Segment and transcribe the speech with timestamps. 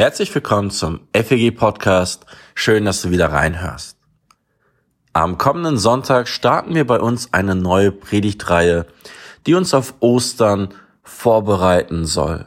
[0.00, 2.24] Herzlich willkommen zum FEG Podcast.
[2.54, 3.96] Schön, dass du wieder reinhörst.
[5.12, 8.86] Am kommenden Sonntag starten wir bei uns eine neue Predigtreihe,
[9.44, 10.68] die uns auf Ostern
[11.02, 12.46] vorbereiten soll.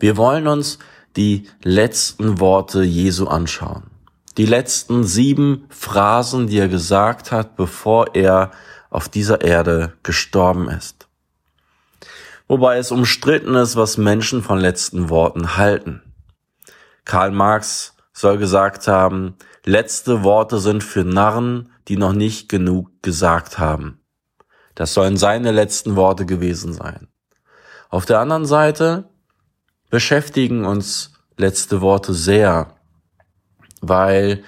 [0.00, 0.80] Wir wollen uns
[1.16, 3.84] die letzten Worte Jesu anschauen.
[4.36, 8.50] Die letzten sieben Phrasen, die er gesagt hat, bevor er
[8.90, 11.06] auf dieser Erde gestorben ist.
[12.48, 16.02] Wobei es umstritten ist, was Menschen von letzten Worten halten.
[17.08, 23.58] Karl Marx soll gesagt haben, letzte Worte sind für Narren, die noch nicht genug gesagt
[23.58, 24.00] haben.
[24.74, 27.08] Das sollen seine letzten Worte gewesen sein.
[27.88, 29.08] Auf der anderen Seite
[29.88, 32.76] beschäftigen uns letzte Worte sehr,
[33.80, 34.44] weil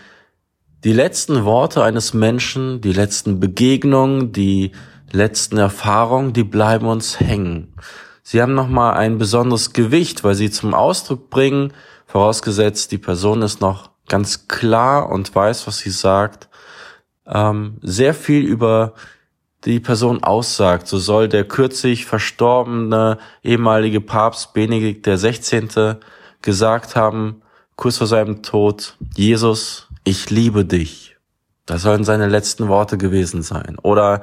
[0.85, 4.73] die letzten Worte eines Menschen, die letzten Begegnungen, die
[5.11, 7.75] letzten Erfahrungen, die bleiben uns hängen.
[8.31, 11.73] Sie haben nochmal ein besonderes Gewicht, weil sie zum Ausdruck bringen,
[12.07, 16.49] vorausgesetzt die Person ist noch ganz klar und weiß, was sie sagt,
[17.27, 18.95] ähm, sehr viel über
[19.65, 20.87] die Person aussagt.
[20.87, 25.97] So soll der kürzlich verstorbene ehemalige Papst Benedikt der 16.
[26.41, 27.43] gesagt haben,
[27.75, 31.17] kurz vor seinem Tod, Jesus, ich liebe dich.
[31.67, 33.77] Das sollen seine letzten Worte gewesen sein.
[33.83, 34.23] Oder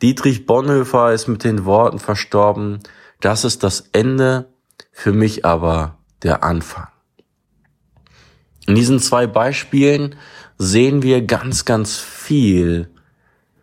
[0.00, 2.78] Dietrich Bonhoeffer ist mit den Worten verstorben,
[3.20, 4.52] das ist das Ende,
[4.92, 6.88] für mich aber der Anfang.
[8.66, 10.16] In diesen zwei Beispielen
[10.58, 12.90] sehen wir ganz, ganz viel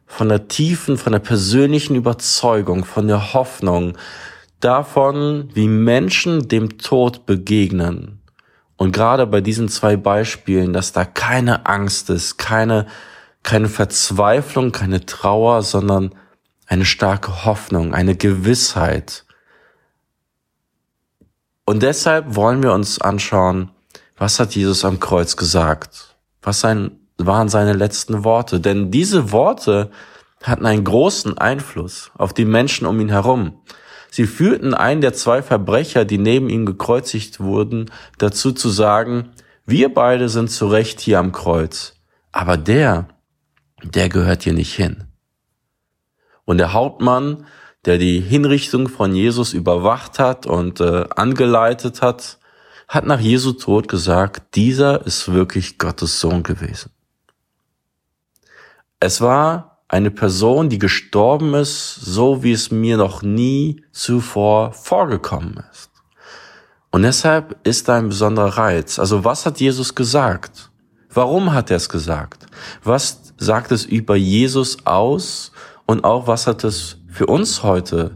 [0.06, 3.98] von der tiefen, von der persönlichen Überzeugung, von der Hoffnung,
[4.59, 8.22] davon, wie Menschen dem Tod begegnen.
[8.78, 12.88] Und gerade bei diesen zwei Beispielen, dass da keine Angst ist, keine,
[13.44, 16.16] keine Verzweiflung, keine Trauer, sondern
[16.67, 19.24] eine starke Hoffnung, eine Gewissheit.
[21.66, 23.71] Und deshalb wollen wir uns anschauen,
[24.17, 26.16] was hat Jesus am Kreuz gesagt?
[26.41, 28.59] Was sein, waren seine letzten Worte?
[28.59, 29.89] Denn diese Worte
[30.43, 33.61] hatten einen großen Einfluss auf die Menschen um ihn herum.
[34.11, 39.32] Sie führten einen der zwei Verbrecher, die neben ihm gekreuzigt wurden, dazu zu sagen,
[39.65, 41.95] wir beide sind zu Recht hier am Kreuz,
[42.32, 43.08] aber der,
[43.83, 45.05] der gehört hier nicht hin.
[46.45, 47.45] Und der Hauptmann,
[47.85, 52.39] der die Hinrichtung von Jesus überwacht hat und äh, angeleitet hat,
[52.87, 56.91] hat nach Jesu Tod gesagt, dieser ist wirklich Gottes Sohn gewesen.
[58.99, 65.63] Es war eine Person, die gestorben ist, so wie es mir noch nie zuvor vorgekommen
[65.71, 65.91] ist.
[66.89, 68.99] Und deshalb ist da ein besonderer Reiz.
[68.99, 70.71] Also was hat Jesus gesagt?
[71.13, 72.45] Warum hat er es gesagt?
[72.83, 75.52] Was sagt es über Jesus aus?
[75.85, 78.11] Und auch was hat es für uns heute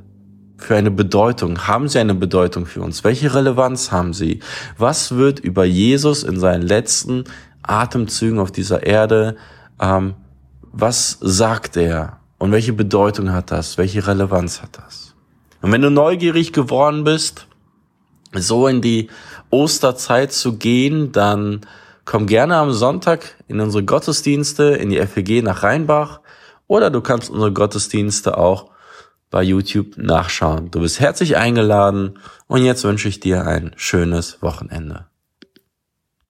[0.58, 1.68] für eine Bedeutung?
[1.68, 3.06] Haben sie eine Bedeutung für uns?
[3.06, 4.42] Welche Relevanz haben sie?
[4.78, 7.24] Was wird über Jesus in seinen letzten
[7.64, 9.38] Atemzügen auf dieser Erde,
[9.80, 10.16] ähm,
[10.74, 12.18] was sagt er?
[12.40, 13.78] Und welche Bedeutung hat das?
[13.78, 15.16] Welche Relevanz hat das?
[15.62, 17.48] Und wenn du neugierig geworden bist,
[18.34, 19.10] so in die
[19.50, 21.62] Osterzeit zu gehen, dann
[22.04, 26.20] komm gerne am Sonntag in unsere Gottesdienste, in die FEG nach Rheinbach
[26.68, 28.72] oder du kannst unsere Gottesdienste auch
[29.30, 30.72] bei YouTube nachschauen.
[30.72, 35.09] Du bist herzlich eingeladen und jetzt wünsche ich dir ein schönes Wochenende.